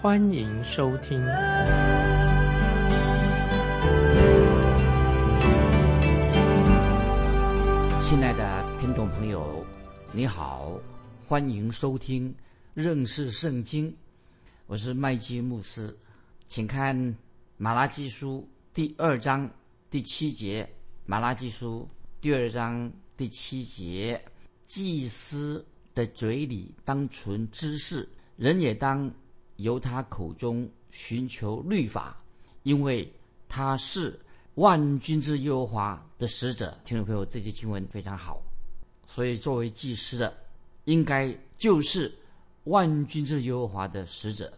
[0.00, 1.18] 欢迎收听。
[8.00, 9.66] 亲爱的听众朋友，
[10.12, 10.78] 你好，
[11.26, 12.32] 欢迎收听
[12.74, 13.92] 认识圣经，
[14.68, 15.92] 我是麦基牧师，
[16.46, 17.16] 请看
[17.56, 19.50] 马拉基书第二章
[19.90, 20.68] 第七节，
[21.06, 21.88] 马拉基书。
[22.20, 24.20] 第二章第七节，
[24.64, 29.12] 祭司的嘴里当存知识，人也当
[29.58, 32.20] 由他口中寻求律法，
[32.64, 33.08] 因为
[33.48, 34.18] 他是
[34.54, 36.76] 万军之耶和华的使者。
[36.84, 38.42] 听众朋友，这节经文非常好，
[39.06, 40.36] 所以作为祭司的，
[40.84, 42.12] 应该就是
[42.64, 44.52] 万军之耶和华的使者。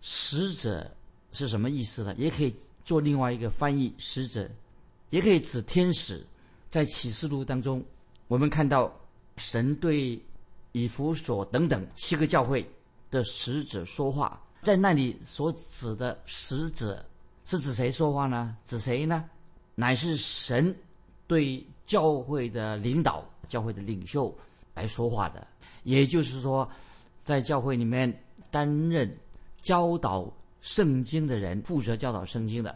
[0.00, 0.90] 使者
[1.32, 2.14] 是什么意思呢？
[2.16, 4.48] 也可以做另外一个翻译，使者
[5.10, 6.24] 也可以指天使。
[6.68, 7.84] 在启示录当中，
[8.26, 8.92] 我们看到
[9.36, 10.20] 神对
[10.72, 12.68] 以弗所等等七个教会
[13.12, 17.04] 的使者说话，在那里所指的使者
[17.44, 18.56] 是指谁说话呢？
[18.64, 19.28] 指谁呢？
[19.74, 20.74] 乃是神
[21.26, 24.34] 对教会的领导、教会的领袖
[24.74, 25.46] 来说话的。
[25.82, 26.66] 也就是说，
[27.22, 28.10] 在教会里面
[28.50, 29.14] 担任
[29.60, 32.74] 教导圣经的人，负责教导圣经的。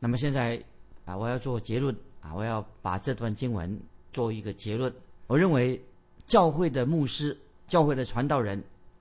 [0.00, 0.60] 那么现在
[1.04, 1.94] 啊，我要做结论。
[2.20, 3.80] 啊，我要把这段经文
[4.12, 4.92] 做一个结论。
[5.28, 5.80] 我认为，
[6.26, 8.60] 教会的牧师、教会的传道人，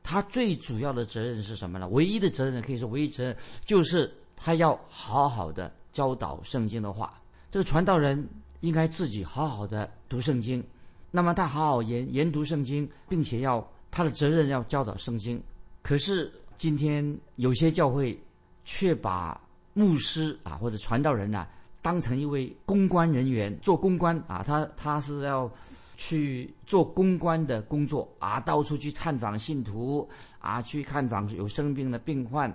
[0.09, 1.85] 他最主要的责任是什么呢？
[1.89, 7.21] 唯一的责任可以说，唯一责任就是他要好好的教导圣经的话。
[7.51, 8.25] 这个传道人
[8.61, 10.63] 应该自己好好的读圣经，
[11.11, 15.43] 那么他好好研研读圣经，并且要他的责任要教导圣经。
[15.81, 18.17] 可是今天有些教会
[18.63, 19.37] 却把
[19.73, 21.45] 牧师啊或者传道人呐。
[21.81, 25.49] 当成一位公关人员做公关啊，他他是要
[25.97, 30.07] 去做公关的工作啊，到处去探访信徒
[30.39, 32.49] 啊，去看访有生病的病患，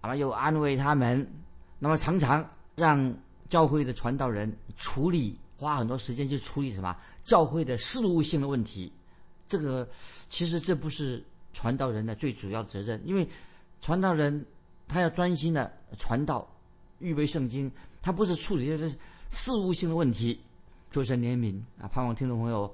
[0.00, 1.28] 啊，又安慰他们。
[1.78, 3.14] 那么常常让
[3.48, 8.90] 教会的传道人处理，花很多时间去处理什么教会的事务性的问题。
[9.46, 9.86] 这个
[10.28, 11.22] 其实这不是
[11.52, 13.28] 传道人的最主要责任，因为
[13.82, 14.46] 传道人
[14.88, 16.48] 他要专心的传道。
[17.00, 18.96] 预备圣经，他不是处理这些
[19.28, 20.40] 事务性的问题，
[20.90, 21.88] 就是怜悯啊！
[21.88, 22.72] 盼望听众朋友，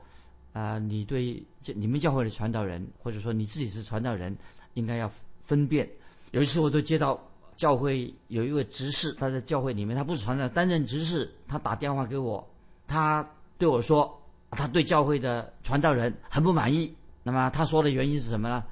[0.53, 1.43] 啊，你对
[1.75, 4.37] 你们教会的传道人，或者说你自己是传道人，
[4.75, 5.88] 应该要分辨。
[6.33, 7.21] 有一次，我都接到
[7.56, 12.49] 教会有一位执事，他在教会里面，他不是传道，担任执事，他打电话给我，
[12.87, 13.28] 他
[13.59, 16.94] 对我说，他对教会的传道人很不满意。
[17.22, 18.65] 那么他说的原因是什么呢？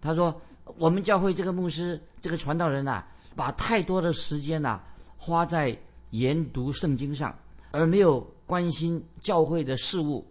[0.00, 0.40] 他说，
[0.78, 3.04] 我们教会这个牧师，这个传道人呐，
[3.36, 4.80] 把太多的时间呐。
[5.24, 5.78] 花在
[6.10, 7.32] 研读圣经上，
[7.70, 10.26] 而没有关心教会的事物。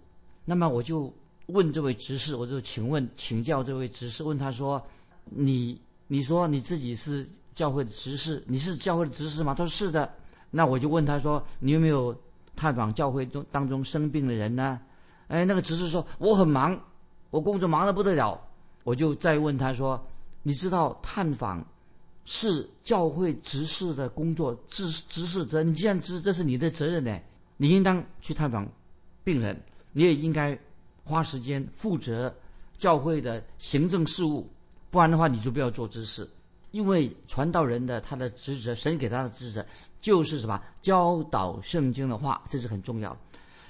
[0.52, 1.10] 那么我就
[1.46, 4.86] 问这位执事，我就请问请教这位执事，问他说
[5.24, 7.26] ：“你你说你自己是
[7.56, 10.14] 教会的执事，你是教会的执事吗？”他说：“是的。”
[10.52, 12.14] 那我就问他说：“你有没有
[12.54, 14.78] 探访教会中当中生病的人呢？”
[15.30, 16.78] 哎，那个执事说：“我很忙，
[17.30, 18.38] 我工作忙得不得了。”
[18.84, 20.06] 我就再问他说
[20.44, 21.66] ：“你知道探访？”
[22.28, 25.64] 是教会执事的工作，执执事责。
[25.64, 27.18] 你既然知这是你的责任呢，
[27.56, 28.68] 你应当去探访
[29.24, 29.58] 病人，
[29.92, 30.58] 你也应该
[31.04, 32.34] 花时间负责
[32.78, 34.50] 教会的行政事务。
[34.90, 36.30] 不然的话，你就不要做执事，
[36.72, 39.66] 因为传道人的他的职责，神给他的职责
[40.00, 40.62] 就是什么？
[40.82, 43.16] 教导圣经的话，这是很重要。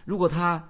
[0.06, 0.64] 如果他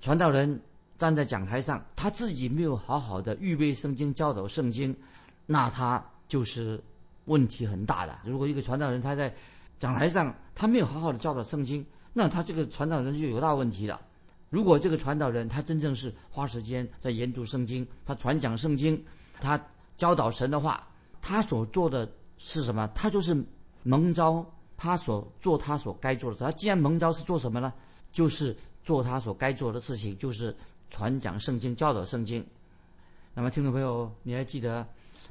[0.00, 0.60] 传道人
[0.96, 4.96] 站在讲台上，他自己没有好好的预备圣经、教导圣经，
[5.46, 6.82] 那他就是。
[7.28, 8.18] 问题很大的。
[8.24, 9.30] 如果一个传道人他在
[9.78, 11.84] 讲台上，他没有好好的教导圣经，
[12.14, 14.00] 那他这个传道人就有大问题了。
[14.50, 19.02] 如果这个传道人他真正是花时间在研读圣经，他传讲圣经，
[19.40, 19.60] 他
[19.96, 20.86] 教导神的话，
[21.20, 22.86] 他所做的是什么？
[22.94, 23.36] 他就是
[23.82, 24.44] 蒙召，
[24.76, 26.36] 他所做他所该做的。
[26.38, 27.72] 他既然蒙召是做什么呢？
[28.12, 30.56] 就是做他所该做的事情，就是
[30.90, 32.44] 传讲圣经、教导圣经。
[33.34, 34.86] 那么，听众朋友，你还记得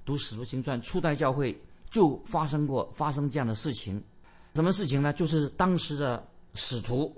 [0.06, 1.60] 读《使徒行传》初代教会？
[1.90, 4.04] 就发生过发生这样的事情，
[4.56, 5.14] 什么事情呢？
[5.14, 6.22] 就是当时的
[6.54, 7.16] 使徒，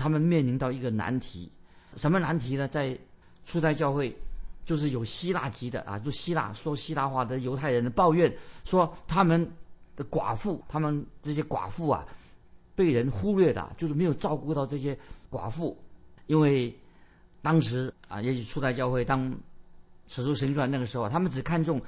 [0.00, 1.52] 他们面临到一个难题，
[1.94, 2.66] 什么难题呢？
[2.66, 2.98] 在
[3.44, 4.16] 初代教会，
[4.64, 9.46] 就是有希腊籍的啊，就希腊说希腊话的犹太人的抱怨说，他们
[9.96, 12.06] 的寡妇，他们这些寡妇啊，
[12.74, 14.96] 被人忽略的，就是没有照顾到这些
[15.30, 15.76] 寡妇，
[16.26, 16.74] 因为
[17.42, 19.30] 当时啊，也许初代教会当
[20.06, 21.80] 使徒行传那个时候，他们只看重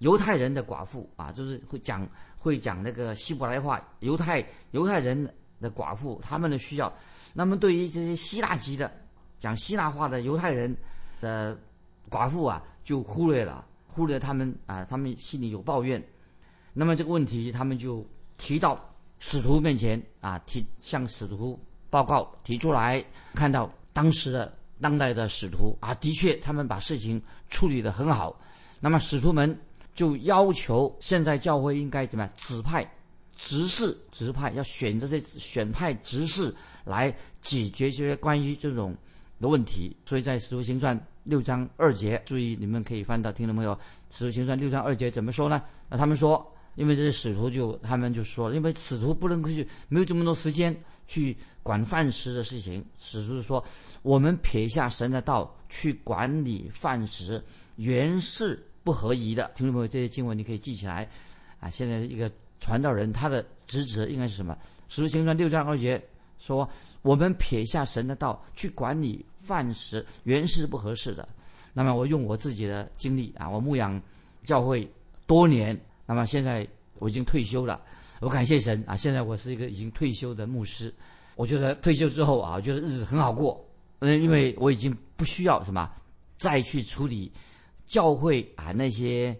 [0.00, 2.06] 犹太人的寡妇啊，就是会讲
[2.38, 5.26] 会讲那个希伯来话，犹太犹太人
[5.64, 6.92] 的寡妇他们的需要。
[7.32, 8.92] 那么对于这些希腊籍的
[9.40, 10.76] 讲希腊话的犹太人
[11.20, 11.58] 的
[12.10, 16.00] 寡妇啊，就忽略了，忽略他们啊，他们心里有抱怨。
[16.72, 18.06] 那么这个问题，他们就
[18.36, 18.78] 提到
[19.18, 21.58] 使徒面前啊，提向使徒
[21.90, 28.38] 报告提出来，看到当时的当代的使徒啊，的确他们把事情处理得很好。
[28.80, 29.58] 那么使徒们
[29.94, 32.88] 就要求现在教会应该怎么样指派
[33.36, 36.54] 执事，指派要选择这选派执事。
[36.84, 37.10] 来
[37.40, 38.94] 解决这些关于这种
[39.40, 43.74] 的问题，所以在《使徒行传》六章二节，注意你们可以翻到听众朋友，
[44.10, 45.62] 《使徒行传》六章二节怎么说呢？
[45.88, 50.76] 那他们说，因为这些使徒就他们就说，因为使徒不能去，没有这么多时间
[51.06, 52.84] 去管饭食的事情。
[52.98, 53.64] 使徒说，
[54.02, 57.42] 我们撇下神的道去管理饭食，
[57.76, 59.50] 原是不合宜的。
[59.54, 61.08] 听众朋友，这些经文你可以记起来
[61.60, 61.70] 啊。
[61.70, 64.54] 现在一个传道人他的职责应该是什么？
[64.88, 66.02] 《使徒行传》六章二节。
[66.36, 66.68] 说
[67.00, 71.26] 我们撇下神的道去管理饭食，原是不合适的。
[71.72, 73.98] 那么我用我自己的经历啊，我牧养
[74.42, 74.86] 教会
[75.26, 76.66] 多年，那么现在
[76.98, 77.80] 我已经退休了。
[78.20, 80.92] 我感谢神啊，现在我是一个已经退休的牧师。
[81.34, 83.64] 我觉得退休之后啊，我觉得日子很好过。
[84.00, 85.90] 嗯，因为我已经不需要什么
[86.36, 87.32] 再去处理
[87.86, 89.34] 教会啊那些。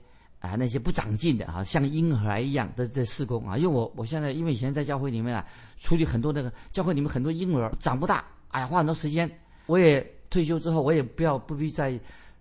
[0.45, 5.47] 啊，那些不长进的啊，像婴儿一样的在施工啊，因为我我现在因为以前在教会里面啊，
[5.79, 9.31] 处理很多那个教会里面很多婴儿长不大，哎呀，花很多时间。
[9.67, 11.99] 我也退休之后，我也不要不必再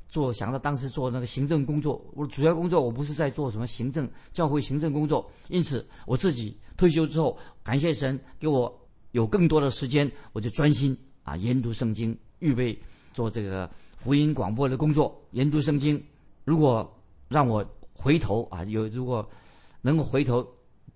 [0.10, 2.06] 做，想到当时做那个行政工作。
[2.14, 8.72] 我主要工作我不是在做什么行政教会行政工作，因此我自己退休之后，感谢神给我
[9.12, 12.78] 有更多的时间，我就专心啊研读圣经，预备
[13.14, 16.04] 做这个福音广播的工作，研读圣经。
[16.44, 16.94] 如果
[17.30, 17.66] 让我
[18.04, 19.28] 回头啊，有如果
[19.82, 20.46] 能够回头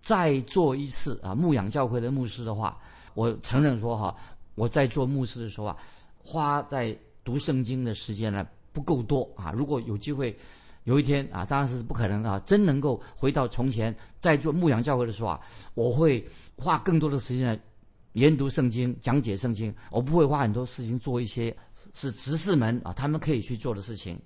[0.02, 2.78] 再做一次啊，牧养教会的牧师的话，
[3.14, 4.14] 我承认说哈，
[4.56, 5.78] 我在做牧师的时候啊，
[6.18, 6.94] 花在
[7.24, 9.54] 读圣经的时间呢不够多啊。
[9.54, 10.38] 如果有机会，
[10.84, 15.40] 有一天啊，当然是不可能啊，真能够回到从前在做牧养教会的时候啊，
[15.76, 16.28] 我会
[16.58, 17.60] 花更多的时间来
[18.14, 21.56] 研读圣经、讲解圣经，我不会花很多事情做一些
[21.94, 24.20] 是执事们啊他们可以去做的事情。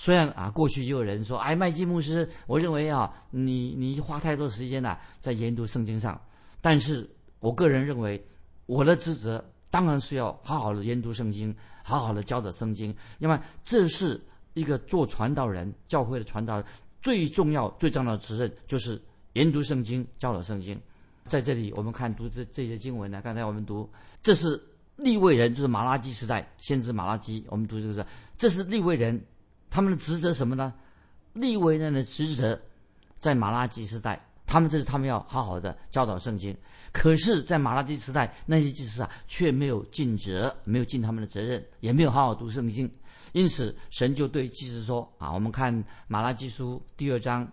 [0.00, 6.18] 虽然啊，过去就有人说，哎，麦基牧师，我认为啊，你你花太多时间了在研读圣经上，
[6.60, 7.06] 但是
[7.40, 8.24] 我个人认为，
[8.66, 11.52] 我的职责当然是要好好的研读圣经，
[11.82, 12.94] 好好的教导圣经。
[13.18, 14.20] 因为，这是
[14.54, 16.62] 一个做传道人、教会的传道
[17.02, 19.02] 最重要、最重要的责任，就是
[19.32, 20.80] 研读圣经、教导圣经。
[21.26, 23.90] 在这里，我们看读这这些经文呢，刚才我们读，
[24.22, 24.62] 这是
[24.94, 28.06] 立位人，就是马拉基时代先知马拉基，我们读这个是，
[28.36, 29.20] 这是立位人。
[29.70, 30.72] 他们的职责什么呢？
[31.34, 32.58] 利未人的职责，
[33.18, 36.56] 在马拉基时代，他们这是他们要好好的教导圣经。
[36.90, 42.90] 可是，在马拉基时代，那些祭司啊，却没有尽责，没有尽他们的责任，也没有好好读圣经。
[43.32, 47.46] 因此，神就对祭司说：“啊，我们看马拉基书第二章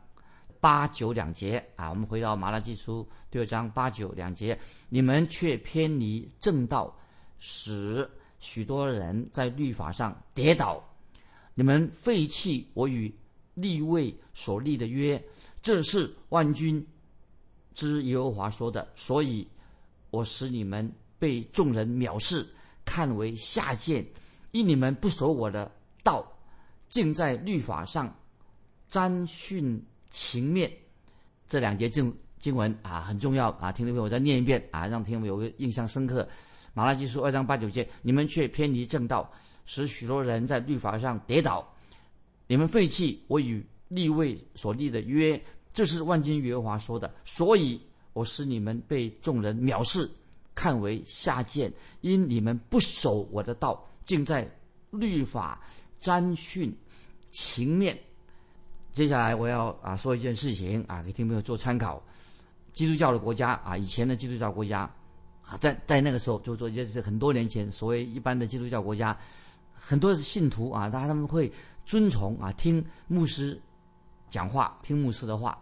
[0.61, 4.57] 八九两节啊，我们回到马拉基书第二章八九两节，
[4.87, 6.91] 你们却偏离正道，
[7.37, 10.81] 使许多人在律法上跌倒。”
[11.55, 13.11] 你们废弃我与
[13.53, 15.21] 立位所立的约，
[15.61, 16.85] 这是万军
[17.73, 18.85] 之耶和华说的。
[18.93, 19.47] 所以，
[20.11, 22.45] 我使你们被众人藐视，
[22.83, 24.05] 看为下贱，
[24.51, 25.71] 因你们不守我的
[26.03, 26.29] 道，
[26.89, 28.13] 竟在律法上
[28.89, 30.69] 沾训情面。
[31.47, 36.27] 这两节经经文啊很重要啊，听众朋友，我再念一遍啊，让听众朋友有个印象深刻。
[36.73, 39.31] 马拉基书二章八九节，你们却偏离正道。
[39.65, 41.67] 使许多人在律法上跌倒，
[42.47, 45.41] 你们废弃我与立位所立的约，
[45.73, 47.13] 这是万金耶和华说的。
[47.23, 47.81] 所以
[48.13, 50.09] 我使你们被众人藐视，
[50.53, 54.47] 看为下贱，因你们不守我的道，竟在
[54.91, 55.59] 律法
[55.97, 56.71] 沾训
[57.31, 57.99] 情面。
[58.93, 62.01] 接下来我要啊说一件事情啊，给听朋友做参考。
[62.71, 64.81] 基督教的国家啊，以前的基督教国家
[65.41, 69.17] 啊，在在那个时候就说也是很多年前，所谓一般的基督教国家。
[69.75, 71.51] 很多信徒啊，他他们会
[71.85, 73.61] 遵从啊，听牧师
[74.29, 75.57] 讲话，听牧师的话。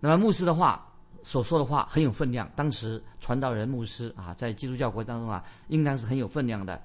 [0.00, 0.86] 那么牧师的话
[1.22, 2.50] 所说的话很有分量。
[2.54, 6.80] 当时传道人牧师啊，在基督教国当中啊，应当是很有分量的。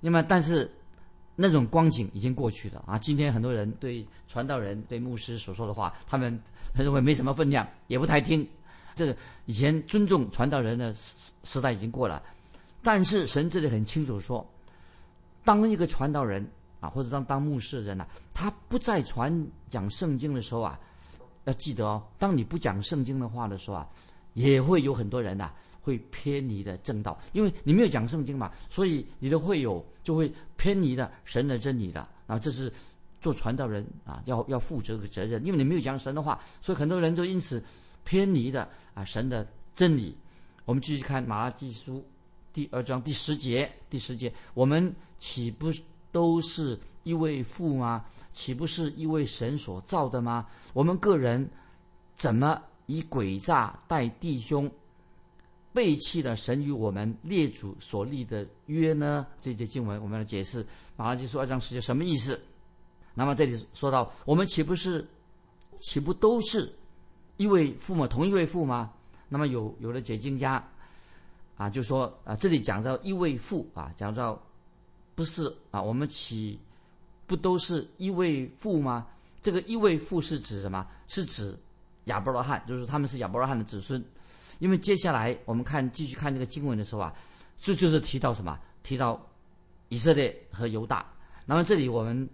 [0.00, 0.70] 那么，但是
[1.36, 2.98] 那种光景已经过去了啊。
[2.98, 6.40] 今天很多人对传道人、对牧师所说的话，他们
[6.74, 8.46] 认为没什么分量，也不太听
[8.94, 9.16] 这个
[9.46, 12.22] 以前尊重传道人的时时代已经过了，
[12.82, 14.46] 但是神这里很清楚说，
[15.44, 16.44] 当一个传道人
[16.80, 20.78] 啊，或者当当牧师的人呢、他不再传讲圣经的时候啊，
[21.44, 23.88] 要记得哦，当你不讲圣经的话的时候啊，
[24.32, 32.06] 也会有很多人呐、会偏离的正道，因为你没有讲圣经嘛，所以你的会友就会偏离的神的真理的。
[32.26, 32.72] 啊，这是
[33.20, 37.62] 做传道人啊要要负责的责任，因为你没有讲神的话，所以很多人就因此
[38.02, 40.16] 偏离的啊神的真理。
[40.64, 42.02] 我们继续看马拉基书
[42.54, 45.72] 第二章第十节，第十节，我们岂不
[46.12, 48.04] 都是一位父吗？
[48.32, 50.46] 岂不是一位神所造的吗？
[50.72, 51.50] 我们个人
[52.14, 54.70] 怎么以诡诈待弟兄，
[55.72, 59.26] 背弃了神与我们列祖所立的约呢？
[59.40, 60.64] 这节经文我们来解释
[60.96, 62.40] 马拉基书二章十节什么意思？
[63.14, 65.04] 那么这里说到，我们岂不是
[65.80, 66.72] 岂不都是
[67.36, 68.06] 一位父吗？
[68.06, 68.92] 同一位父吗？
[69.28, 70.64] 那么有有的解经家
[71.56, 74.40] 啊，就说啊，这里讲到一位父啊，讲到
[75.14, 76.58] 不是啊，我们起
[77.26, 79.06] 不都是一位父吗？
[79.40, 80.86] 这个一位父是指什么？
[81.06, 81.56] 是指
[82.04, 84.02] 亚伯拉罕，就是他们是亚伯拉罕的子孙。
[84.58, 87.14] 因为接下来我们看继续看这个经文的时候啊，
[87.58, 88.58] 这就是提到什么？
[88.82, 89.20] 提到
[89.88, 91.06] 以色列和犹大。
[91.46, 92.28] 那么这里我们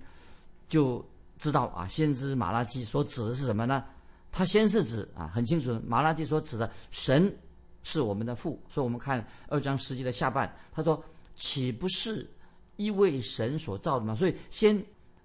[0.69, 1.05] 就
[1.39, 3.85] 知道啊，先知马拉基所指的是什么呢？
[4.33, 7.35] 他先是指啊，很清楚，马拉基所指的神
[7.83, 8.61] 是我们的父。
[8.69, 11.03] 所以我们看二章十节的下半，他说
[11.35, 12.29] ：“岂不是
[12.77, 14.83] 一位神所造的吗？”所以先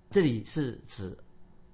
[0.09, 1.17] 这里是指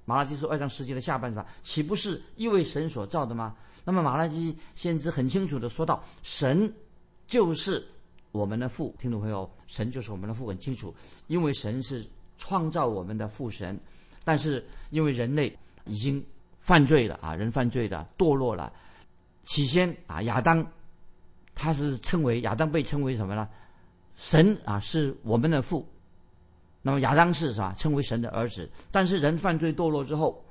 [0.06, 1.46] 马拉基书二章十节的下半是吧？
[1.62, 3.56] 岂不是一位神所造的吗？
[3.84, 6.72] 那么马拉基先知很清楚的说到，神
[7.28, 7.86] 就是
[8.32, 8.96] 我们的父。
[9.00, 10.94] 听众朋友，神就是我们的父，很清楚，
[11.28, 12.06] 因为神是
[12.38, 13.80] 创造我们的父神，
[14.24, 16.24] 但是因为人类已经
[16.60, 18.72] 犯罪了啊，人犯罪了，堕落了。
[19.44, 20.66] 起先啊，亚当
[21.54, 23.48] 他是称为亚当被称为什么呢？
[24.16, 25.88] 神啊是我们的父，
[26.82, 27.74] 那么亚当是是吧？
[27.78, 28.70] 称为神的儿子。
[28.92, 30.44] 但是人犯罪堕落之后，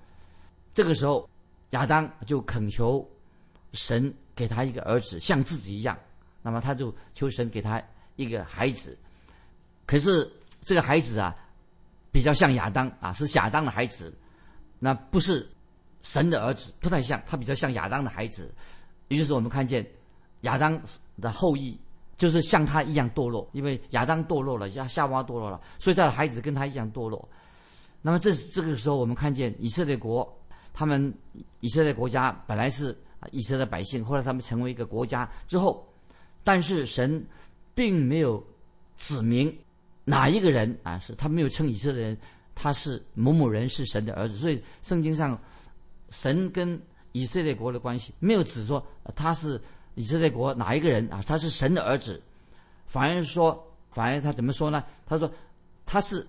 [0.74, 1.28] 这个时候
[1.70, 3.08] 亚当就恳求
[3.72, 5.96] 神给他一个儿子，像自己一样。
[6.42, 7.80] 那么他就求神给他
[8.16, 8.98] 一个孩子。
[9.86, 10.28] 可是
[10.62, 11.36] 这个孩子啊，
[12.10, 14.12] 比较像亚当啊，是亚当的孩子，
[14.78, 15.48] 那不是
[16.02, 18.52] 神的儿子，不太像，他比较像亚当的孩子。
[19.10, 19.86] 也就是我们看见
[20.42, 20.80] 亚当
[21.20, 21.78] 的后裔，
[22.16, 27.28] 就是像他一样堕落，因为亚当堕落了，夏夏娃堕落了，所以他的孩子跟他一样堕落。
[28.00, 30.26] 那么这这个时候，我们看见以色列国，
[30.72, 31.12] 他们
[31.58, 32.96] 以色列国家本来是
[33.32, 35.86] 以色列百姓，后来他们成为一个国家之后，
[36.44, 37.22] 但是神
[37.74, 38.42] 并没有
[38.96, 39.54] 指明
[40.04, 42.18] 哪一个人啊，是他没有称以色列人
[42.54, 45.38] 他是某某人是神的儿子，所以圣经上
[46.10, 46.80] 神跟
[47.12, 49.60] 以色列国的关系没有指说他是
[49.94, 52.22] 以色列国哪一个人啊，他是神的儿子，
[52.86, 54.84] 反而说，反而他怎么说呢？
[55.04, 55.30] 他说
[55.84, 56.26] 他是，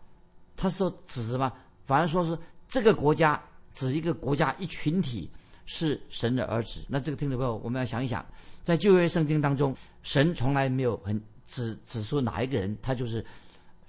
[0.58, 1.52] 他说指什么？
[1.86, 3.42] 反而说是这个国家
[3.74, 5.30] 指一个国家一群体
[5.66, 6.84] 是神的儿子。
[6.88, 8.26] 那这个听众朋友，我们要想一想，
[8.64, 13.24] 在旧约圣经当中，神从来没有很指指出哪一个人他就是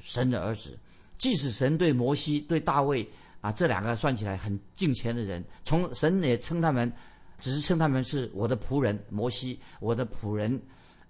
[0.00, 0.78] 神的儿子。
[1.16, 3.08] 即使神对摩西、对大卫
[3.42, 6.90] 啊这两个算起来很敬虔的人，从神也称他们，
[7.38, 10.58] 只是称他们是我的仆人摩西，我的仆人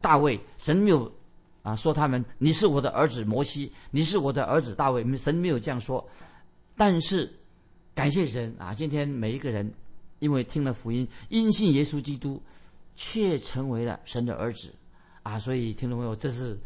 [0.00, 0.40] 大卫。
[0.58, 1.12] 神没有
[1.62, 6.04] 啊说他们你是我的儿子摩西，你是我的儿子大卫，神没有这样说。
[6.76, 7.32] 但是
[7.94, 9.72] 感谢神啊，今天每一个人
[10.18, 12.42] 因为听了福音，因信耶稣基督，
[12.96, 14.74] 却成为了神的儿子
[15.22, 15.38] 啊！
[15.38, 16.58] 所以听众朋友，这是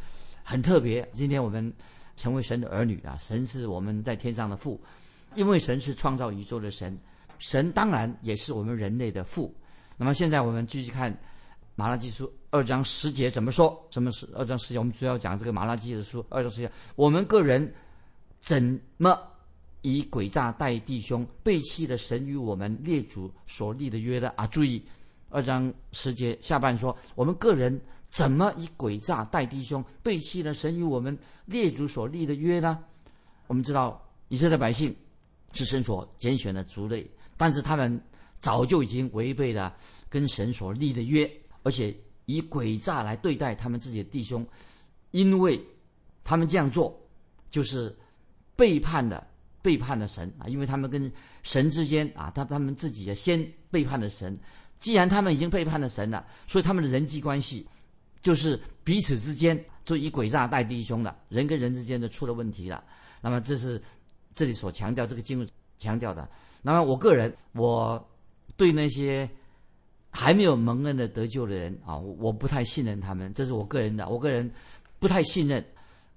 [0.45, 1.07] 很特别。
[1.13, 1.73] 今天我们
[2.15, 4.81] 成为神的儿女啊，神是我们在天上的父，
[5.37, 6.99] 因为神是创造宇宙的神，
[7.39, 9.55] 神当然也是我们人类的父。
[9.97, 11.17] 那么现在我们继续看
[11.75, 13.87] 马拉基书二章十节怎么说？
[13.91, 14.79] 什么是二章十节？
[14.79, 17.73] 我们主要讲这个马拉基的书二章十节，我们个人
[18.41, 19.19] 怎么
[19.83, 24.47] 以诡诈待弟兄，背弃了神与我们列祖所立的约的啊！
[24.47, 24.83] 注意
[25.29, 27.79] 二章十节下半说，我们个人
[28.09, 32.83] 怎么以诡诈待弟兄，背弃了神与我们列祖所立的约呢？
[33.47, 34.95] 我们知道以色列百姓
[35.57, 38.01] 是神所拣选的族类，但是他们
[38.39, 39.75] 早就已经违背了
[40.09, 41.29] 跟神所立的约，
[41.63, 41.93] 而且
[42.27, 44.47] 以诡诈来对待他们自己的弟兄，
[45.11, 45.61] 因为
[46.23, 46.97] 他们这样做
[47.51, 47.97] 就是
[48.55, 49.27] 背叛了。
[49.63, 50.47] 背叛了神啊！
[50.47, 54.39] 因为他们跟神之间啊，他他们自己也先背叛了神。
[54.79, 57.67] 既然他们已经背叛了神了，所以他们的人际关系
[58.23, 62.85] 就是彼此之间就以诡诈待弟兄了，人跟人之间就出了问题了。
[63.21, 63.83] 那么这是
[64.37, 66.29] 这里所强调这个经文强调的。
[66.63, 68.09] 那么我个人我
[68.57, 69.29] 对那些
[70.11, 74.51] 还没有蒙恩的得救的人啊，我不太信任他们，这是我个人的，我个人
[74.99, 75.65] 不太信任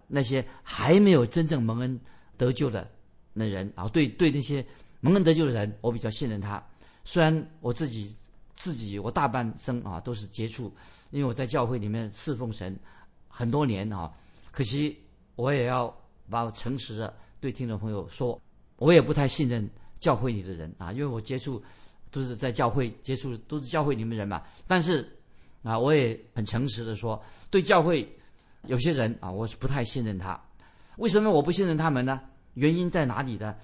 [0.07, 1.99] 那些还没有真正蒙恩
[2.38, 2.88] 得救的
[3.33, 3.88] 那人啊。
[3.89, 4.65] 对对，那些
[5.01, 6.63] 蒙恩得救的人，我比较信任他。
[7.05, 8.15] 虽然我自己
[8.55, 10.73] 自己我大半生啊都是接触，
[11.11, 12.77] 因为我在教会里面侍奉神
[13.27, 14.11] 很多年啊，
[14.51, 14.97] 可惜
[15.35, 15.93] 我也要
[16.29, 18.39] 把我诚实的对听众朋友说，
[18.77, 19.69] 我也不太信任
[20.00, 21.62] 教会里的人啊，因为我接触。
[22.12, 24.41] 都是在教会接触，都是教会里面人嘛。
[24.65, 25.08] 但是，
[25.62, 28.12] 啊，我也很诚实的说，对教会
[28.65, 30.41] 有些人啊，我是不太信任他。
[30.98, 32.19] 为什么我不信任他们呢？
[32.55, 33.55] 原因在哪里呢？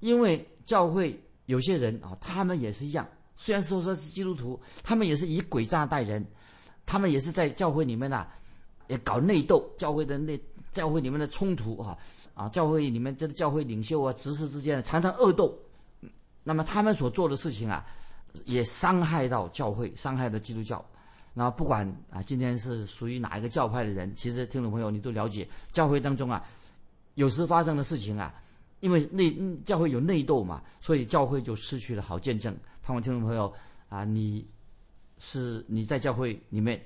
[0.00, 3.08] 因为教会有些人啊，他们也是一样。
[3.36, 6.22] 虽然说说是基督徒，他们也是以诡诈待人，
[6.84, 8.26] 他们也是在教会里面呐，
[8.88, 10.38] 也搞内斗，教会的内，
[10.72, 11.96] 教会里面的冲突啊，
[12.34, 15.56] 啊，教会里面这个教会领袖啊、执事之间常常恶斗。
[16.42, 17.86] 那么他们所做的事情啊，
[18.44, 20.84] 也伤害到教会，伤害到基督教。
[21.32, 26.44] 那不管啊，今天是属于哪一个教派的人，其实听众朋友你都了解，教会当中啊，
[27.14, 28.34] 有时发生的事情啊，
[28.80, 32.54] 因为内教会有内斗嘛，所以教会就失去了好见证。
[32.82, 33.52] 盼望听众朋友
[33.88, 34.46] 啊，你
[35.18, 36.80] 是你在教会里面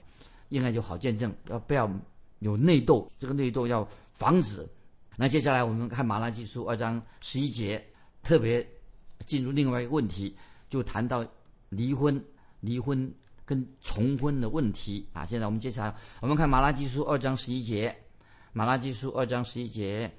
[0.50, 1.90] 应该有好见证，要不要
[2.38, 3.11] 有内斗？
[3.19, 4.67] 这个内斗要防止。
[5.20, 7.84] 那接下来我们看马拉基书二章十一节，
[8.22, 8.66] 特别。
[9.26, 10.34] 进入另外一个问题，
[10.70, 11.26] 就谈到
[11.68, 12.25] 离婚、
[12.60, 13.12] 离婚
[13.44, 15.26] 跟重婚的问题啊。
[15.26, 17.94] 现在我们接下来我们看马拉基书二章十一节，
[18.52, 20.10] 马拉基书二章十一节，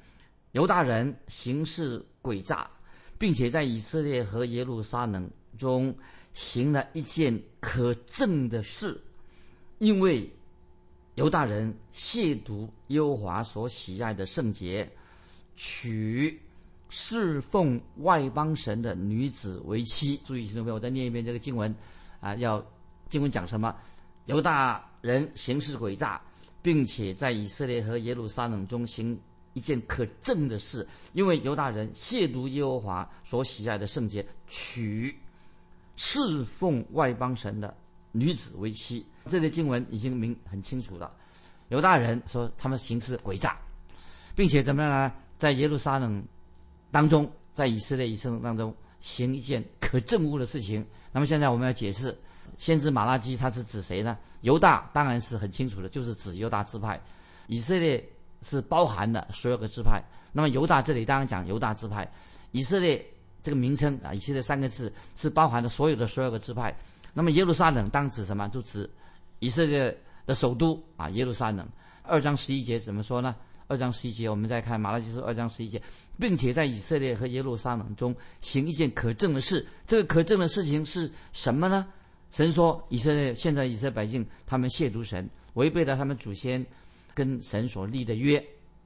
[0.51, 2.70] 犹大人行事诡诈，
[3.18, 5.27] 并且在以色列和耶路撒冷
[5.58, 5.96] 中
[6.34, 9.01] 行了一件可憎的事，
[9.77, 10.29] 因为
[11.20, 14.90] 犹大人亵渎耶和华所喜爱的圣洁，
[15.58, 16.40] 娶。
[16.92, 20.20] 侍奉外邦神的女子为妻。
[20.24, 21.76] 注意，听众朋友，我再念一遍这个经文，
[22.22, 22.65] 啊，要
[23.10, 23.76] 经文讲什么？
[24.28, 26.20] 犹大人行事诡诈，
[26.63, 29.15] 并且在以色列和耶路撒冷中行
[29.54, 35.13] 一件可憎的事，因为犹大人亵渎耶和华所喜爱的圣洁，娶
[35.98, 37.76] 侍奉外邦神的
[38.13, 39.06] 女子为妻。
[39.30, 41.12] 这些经文已经明很清楚了。
[41.70, 43.56] 犹大人说他们行事诡诈，
[44.36, 45.13] 并且怎么样呢？
[45.38, 46.22] 在耶路撒冷。
[46.92, 50.84] 当中，在以色列一生当中行一件可憎恶的事情。
[51.12, 52.18] 那么现在我们要解释，
[52.58, 54.18] 先知马拉基他是指谁呢？
[54.42, 57.00] 犹大当然是很清楚的，就是指犹大支派。
[57.46, 58.04] 以色列
[58.42, 60.04] 是包含的所有个支派。
[60.32, 62.12] 那么犹大这里当然讲犹大支派。
[62.54, 63.06] 以色列
[63.44, 66.76] 这个名称啊，以色列三个字是包含的所有的所有个支派。
[67.13, 68.48] 那么耶路撒冷当指什么？
[68.48, 68.89] 就指
[69.39, 71.67] 以色列的首都啊，耶路撒冷。
[72.04, 73.36] 二章十一节怎么说呢？
[73.67, 75.80] 二章十一节，我们再看马拉基书二章十一节，
[76.19, 79.63] 并且在以色列和耶路撒冷中行一件可证的事。
[79.86, 81.88] 这个可证的事情是什么呢？
[82.32, 86.65] 神说，以色列现在以色列百姓他们亵渎神，违背了他们祖先
[87.13, 88.43] 跟神所立的约，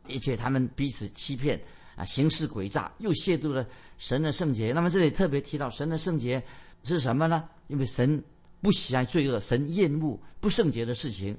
[0.09, 1.57] 而且他们彼此欺骗
[1.95, 3.65] 啊，行事诡诈，又亵渎了
[3.97, 4.73] 神的圣洁。
[4.73, 6.43] 那么这里特别提到神的圣洁
[6.83, 7.47] 是什么呢？
[7.67, 8.21] 因为神
[8.63, 11.37] 不喜爱罪恶，神厌恶不圣洁的事情。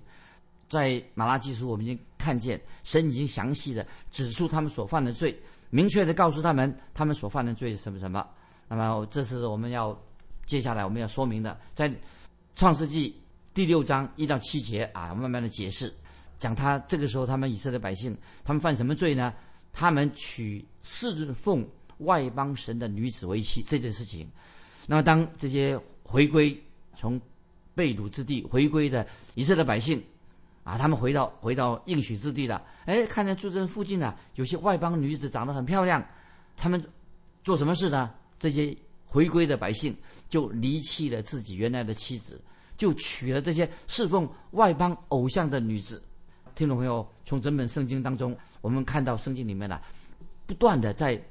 [0.68, 5.34] 在马拉基书，我们已经看见神已经详细的指出他们所犯的罪，
[5.70, 8.26] 明确的告诉他们他们所犯的罪是什么什么。
[8.68, 9.98] 那么，这是我们要
[10.44, 11.90] 接下来我们要说明的，在
[12.54, 13.18] 创世纪
[13.54, 15.90] 第六章一到七节啊，慢慢的解释，
[16.38, 19.32] 讲他这个时候他们以色列百姓他们犯什么罪呢？
[19.72, 21.66] 他们娶侍奉
[21.98, 24.30] 外邦神的女子为妻这件事情。
[24.86, 26.58] 那么，当这些回归
[26.96, 27.20] 从
[27.74, 30.02] 被掳之地回归的以色列百姓。
[30.64, 32.64] 啊，他们回到回到应许之地了。
[32.86, 36.02] 哎，看见住这附近呢，有些外邦女子长得很漂亮。
[36.56, 36.82] 他们
[37.42, 38.10] 做什么事呢？
[38.38, 39.94] 这些回归的百姓
[40.26, 42.40] 就离弃了自己原来的妻子，
[42.78, 46.02] 就娶了这些侍奉外邦偶像的女子。
[46.54, 49.78] 听众朋友，从整本圣经当中，我们看到圣经里面呢，
[50.46, 51.22] 不断的在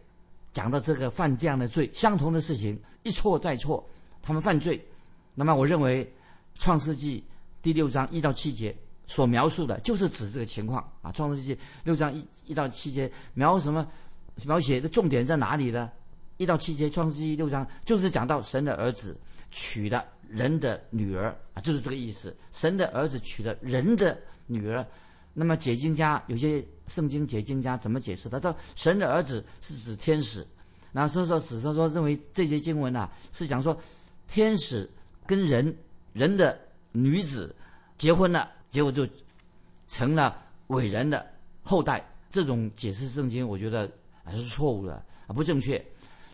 [0.52, 3.84] 讲到这个犯这样的罪，相同的事情一错再错，
[4.21, 4.80] 他们犯罪。
[5.36, 6.12] 那么，我认为
[6.56, 7.26] 创世纪
[7.62, 8.76] 第六章一到七节。
[9.06, 13.86] 所描述的就是指这个情况啊，《创世纪》六章一一到七节描什么？
[14.46, 15.91] 描写的重点在哪里呢？
[16.38, 19.15] 一到七节，《创世纪》六章就是讲到神的儿子
[19.52, 22.36] 娶了人的女儿啊，就是这个意思。
[22.52, 24.17] 神的儿子娶了人的
[24.48, 24.84] 女儿，
[25.34, 28.30] 那么解经家有些圣经解经家怎么解释？
[28.30, 30.48] 他说神的儿子是指天使，
[30.93, 33.78] 然后说说史上说认为这些经文啊是讲说
[34.30, 34.89] 天使
[35.26, 35.76] 跟人
[36.14, 36.60] 人的
[36.92, 37.56] 女子
[37.98, 38.50] 结婚了。
[38.70, 39.08] 结果就
[39.88, 40.36] 成了
[40.68, 41.26] 伟人的
[41.62, 42.04] 后代。
[42.32, 43.88] 这种解释圣经，我觉得
[44.24, 44.96] 还是错误的
[45.28, 45.80] 啊，不正确。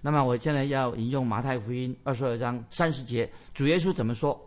[0.01, 4.39] 那么我现在要引用马太福音二十二章三十节，主耶稣怎么说？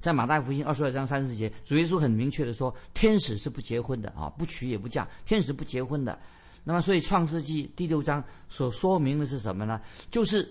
[0.00, 6.18] 在马太福音二十二章三十节，主耶稣很明确的说，天使是不结婚的啊，不娶也不嫁，天使不结婚的。
[6.64, 9.78] 那么，所以创世纪第六章所说明的是什么呢？
[10.10, 10.50] 就是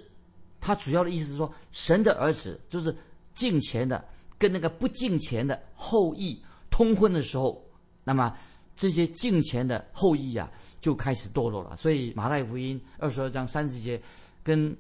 [0.62, 2.96] 他主要的意思是说，神的儿子就是
[3.34, 4.04] 敬虔的，
[4.38, 7.64] 跟那个不敬虔的后裔通婚的时候，
[8.04, 8.36] 那么
[8.76, 11.76] 这些敬虔的后裔啊，就开始堕落了。
[11.78, 14.02] 所以马太福音二十二章三十节，
[14.44, 14.76] 跟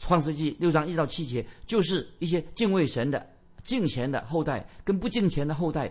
[0.00, 3.30] 创世纪六章一到七节，就是一些敬畏神的。
[3.62, 5.90] 敬虔的后代跟不敬虔的后代，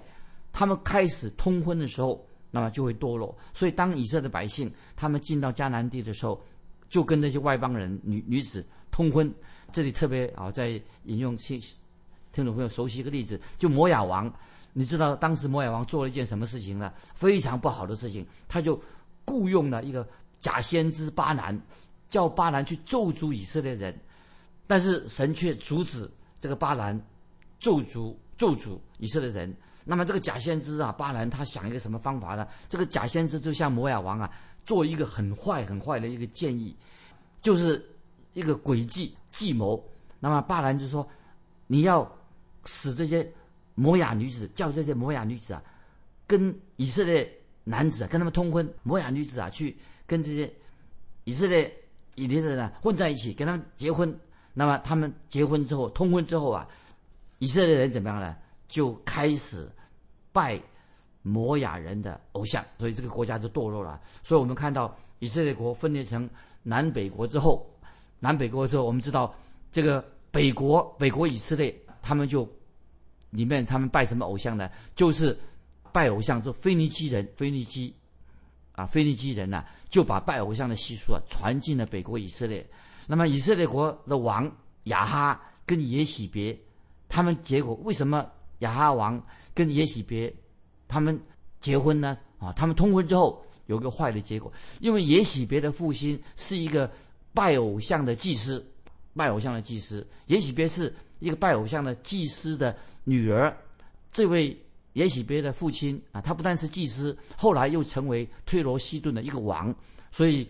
[0.52, 3.36] 他们开始通婚的时候，那么就会堕落。
[3.52, 6.40] 所以，当以色列百姓他们进到迦南地的时候，
[6.88, 9.34] 就跟那些外邦人女女子通婚。
[9.72, 11.60] 这里特别啊，在引用听
[12.34, 14.32] 听众朋友熟悉一个例子，就摩亚王。
[14.74, 16.92] 你知道当时摩亚王做了一件什么事情呢？
[17.14, 18.78] 非常不好的事情，他就
[19.24, 20.06] 雇佣了一个
[20.40, 21.58] 假先知巴兰，
[22.10, 23.98] 叫巴兰去咒诅以色列人，
[24.68, 27.00] 但是神却阻止这个巴兰。
[27.60, 32.46] 咒诅咒诅以色列人，那么这个假先知啊，巴兰他想一个什么方法呢？
[32.68, 34.30] 这个假先知就像摩亚王啊，
[34.66, 36.76] 做一个很坏很坏的一个建议，
[37.40, 37.82] 就是
[38.34, 39.82] 一个诡计计谋。
[40.20, 41.08] 那么巴兰就说，
[41.68, 42.04] 你要
[42.66, 43.30] 使这些
[43.76, 45.64] 摩雅女子，叫这些摩雅女子啊，
[46.28, 47.32] 跟以色列
[47.64, 48.68] 男子啊，跟他们通婚。
[48.84, 50.52] 摩雅女子啊，去跟这些
[51.24, 51.74] 以色列
[52.16, 54.14] 以色列人混在一起，跟他们结婚。
[54.54, 56.68] 那么他们结婚之后，通婚之后啊。
[57.40, 58.38] 以色列人怎么样呢？
[58.70, 59.70] 就开始
[60.32, 60.58] 拜
[61.24, 64.00] 摩雅人的偶像，所以这个国家就堕落了。
[64.22, 66.30] 所以我们看到以色列国分裂成
[66.62, 67.70] 南北国之后，
[68.20, 69.36] 南北国之后，我们知道
[69.74, 72.48] 这个北国北国以色列，他们就
[73.32, 74.70] 里面他们拜什么偶像呢？
[74.96, 75.36] 就是
[75.92, 77.92] 拜偶像，就腓尼基人，腓尼基
[78.74, 82.64] 啊，腓尼基人呐，就把拜偶像的习俗啊传进了北国以色列。
[83.08, 84.52] 那么以色列国的王
[84.84, 86.56] 亚哈跟耶喜别。
[87.10, 88.28] 他们结果为什么
[88.60, 90.34] 亚哈王跟耶喜别
[90.88, 91.20] 他们
[91.60, 92.18] 结婚呢？
[92.40, 96.92] 啊，他们通婚之后有个坏的结果，因为耶喜别的父亲是一个
[97.32, 98.66] 拜偶像的祭司，
[99.16, 100.06] 拜偶像的祭司。
[100.28, 103.56] 耶喜别是一个拜偶像的祭司的女儿。
[104.12, 104.58] 这位
[104.94, 109.74] 耶喜别的父亲啊，他不但是祭司，后来又成为推罗西顿的一个王。
[110.12, 110.48] 所以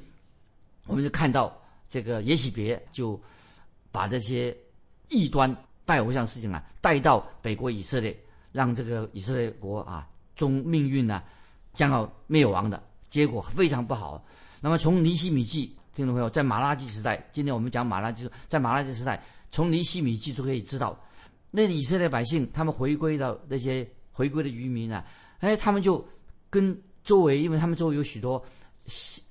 [0.86, 1.56] 我们就看到
[1.90, 3.20] 这个耶喜别就
[3.92, 4.56] 把这些
[5.10, 5.56] 异端。
[5.86, 8.18] 拜偶像事情啊，带到北国以色列，
[8.54, 11.22] 让这个以色列国啊，中命运呢，
[11.74, 14.26] 将要灭亡的结果非常不好。
[14.62, 21.00] 那么从尼希米记，听众朋友，在马拉基时代，今天我们讲马拉基，在马拉基时代，从尼希米记就可以知道，
[21.52, 25.06] 那以色列百姓他们回归到那些回归的渔民啊，
[25.40, 26.04] 哎，他们就
[26.50, 28.44] 跟周围，因为他们周围有许多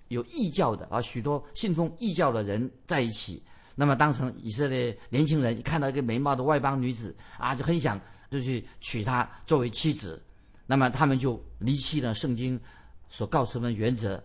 [0.07, 3.43] 有异教的啊，许多信奉异教的人在一起。
[3.75, 7.99] 那么，当成以色列年轻人看到一个美貌的外邦女子啊，就很想
[8.31, 10.23] 就去娶她作为妻子。
[10.67, 12.61] 那么，他们就离弃了圣经
[13.09, 14.23] 所告诉的原则，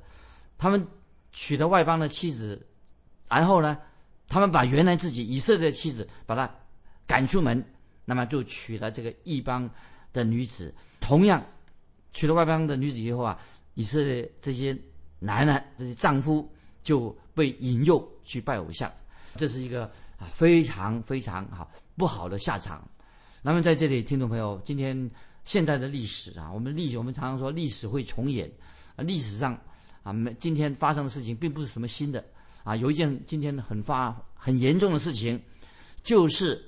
[0.58, 0.86] 他们
[1.38, 2.60] 娶了外邦的妻子，
[3.30, 3.78] 然后呢，
[4.28, 6.50] 他们把原来自己以色列的妻子把她
[7.06, 7.64] 赶出门，
[8.06, 9.70] 那么就娶了这个异邦
[10.12, 10.74] 的女子。
[11.00, 11.46] 同样，
[12.12, 13.38] 娶了外邦的女子以后啊，
[13.76, 14.76] 以色列这些
[15.20, 18.92] 男人这些丈夫就被引诱去拜偶像。
[19.36, 19.86] 这是一个
[20.18, 22.84] 啊非常非常啊不好的下场。
[23.44, 25.10] 那么在这里，听众朋友，今天
[25.46, 28.52] 现代的历史啊，我们历史我们常常说历史会重演
[28.96, 29.56] 啊，历史上
[30.08, 32.24] 啊没今天发生的事情并不是什么新的
[32.64, 32.78] 啊。
[32.78, 35.38] 有一件今天很发很严重的事情，
[36.02, 36.64] 就是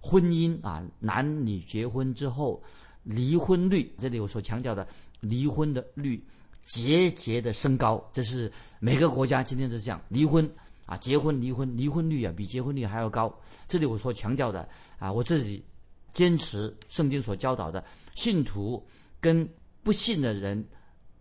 [0.00, 2.62] 婚姻啊男女结婚之后
[3.02, 4.86] 离婚率，这里我所强调的
[5.18, 6.24] 离婚的率
[6.62, 10.48] 节节的升高，这是每个国家今天都是这样离婚。
[10.86, 13.34] 啊，结婚离婚离婚率啊比结婚率还要高。
[13.66, 15.64] 这里我所强调的啊，我自己
[16.12, 17.82] 坚持圣经所教导的，
[18.14, 18.86] 信徒
[19.18, 19.48] 跟
[19.82, 20.62] 不信的人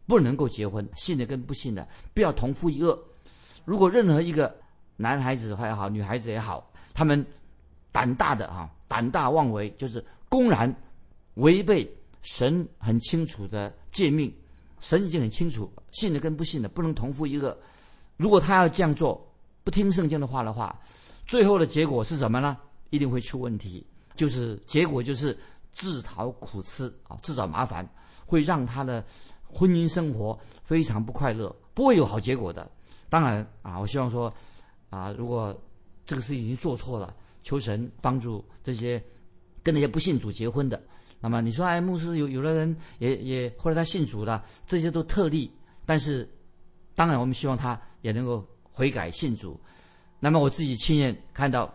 [0.05, 2.97] 不能够结婚，信的跟不信的不要同父异恶。
[3.65, 4.55] 如果任何一个
[4.97, 7.25] 男孩子也好，女孩子也好，他们
[7.91, 10.73] 胆大的啊，胆大妄为，就是公然
[11.35, 11.89] 违背
[12.21, 14.33] 神很清楚的诫命，
[14.79, 17.57] 神已经很清楚，信的跟不信的不能同父异恶。
[18.17, 19.25] 如果他要这样做，
[19.63, 20.77] 不听圣经的话的话，
[21.25, 22.57] 最后的结果是什么呢？
[22.89, 25.35] 一定会出问题，就是结果就是
[25.71, 27.87] 自讨苦吃啊，自找麻烦，
[28.25, 29.03] 会让他的
[29.53, 32.69] 婚姻生活非常不快乐，不会有好结果的。
[33.09, 34.33] 当然啊，我希望说
[34.89, 35.55] 啊，如果
[36.05, 39.01] 这个事已经做错了，求神帮助这些
[39.61, 40.81] 跟那些不信主结婚的。
[41.19, 45.51] 那么你说哎，牧师有有的人也也或者他信主了，这些都特例。
[45.85, 46.27] 但是
[46.95, 48.45] 当然，我们希望他也能够。
[48.75, 49.55] 悔改信主，
[50.19, 51.71] 那么我自己亲眼看到，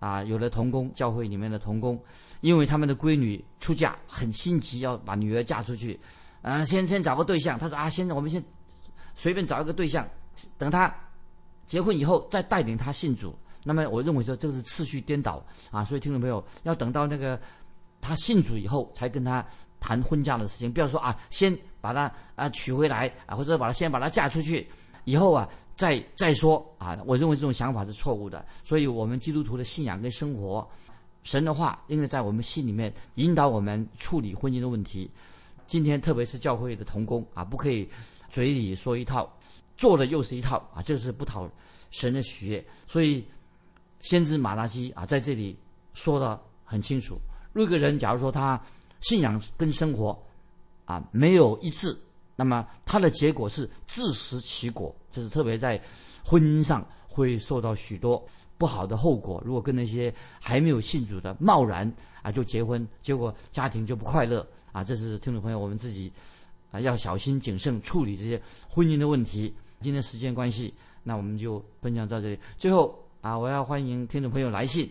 [0.00, 1.98] 啊，有的童工教会里面的童工，
[2.42, 5.98] 因为他们的闺女出嫁，很心急要把女儿嫁出去，
[6.42, 7.58] 嗯，先先找个对象。
[7.58, 8.42] 他说啊，现在我们先
[9.14, 10.06] 随便找一个对象，
[10.58, 10.94] 等他
[11.66, 13.34] 结婚以后再带领他信主。
[13.64, 17.40] 那么我认为说这个是次序颠倒啊，所以听众朋友要等到那个
[18.00, 19.44] 他信主以后才跟他
[19.80, 24.68] 谈婚嫁的事情，不要说啊，先把他啊娶回来啊，或者把他先把他嫁出去，
[25.04, 25.48] 以后啊。
[25.74, 28.44] 再再说啊，我认为这种想法是错误的。
[28.62, 30.64] 所以，我们基督徒的信仰跟生活，
[31.24, 35.10] 神的话应该在我们心里面引导我们处理婚姻的问题。
[35.66, 37.88] 今天，特别是教会的童工啊，不可以
[38.28, 39.30] 嘴里说一套，
[39.76, 41.48] 做的又是一套啊，这是不讨
[41.90, 42.64] 神的喜悦。
[42.86, 43.24] 所以，
[44.00, 45.58] 先知马拉基啊，在这里
[45.94, 47.16] 说的很清楚：，
[47.52, 48.60] 如果一个人假如说他
[49.00, 50.16] 信仰跟生活
[50.84, 51.96] 啊没有一致。
[52.34, 55.80] 那么他的结果是自食其果，就是特别在
[56.24, 58.20] 婚姻上会受到许多
[58.56, 59.40] 不好的后果。
[59.44, 66.10] 如果跟那些还没有信主的贸然啊就结婚，结果家庭就不快乐啊，这是听众朋友我们自己
[66.70, 69.52] 啊要小心谨慎处理这些婚姻的问题。
[69.80, 72.38] 今天时间关系，那我们就分享到这里。
[72.56, 74.90] 最后啊，我要欢迎听众朋友来信，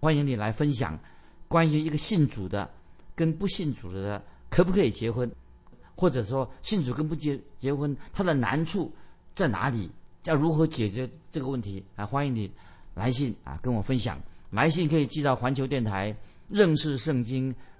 [0.00, 0.98] 欢迎你来分享
[1.46, 2.68] 关于一个信主的
[3.14, 5.30] 跟不信主的可不可以结婚。
[5.96, 8.92] 或者说信主跟不结结婚，他的难处
[9.34, 9.90] 在哪里？
[10.24, 11.82] 要如何解决这个问题？
[11.96, 12.48] 啊，欢迎你
[12.94, 14.20] 来信啊，跟我分享。
[14.50, 16.14] 来信可以寄到环球电台
[16.48, 17.52] 认识圣经